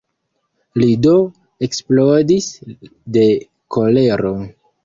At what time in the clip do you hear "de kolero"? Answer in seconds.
3.19-4.35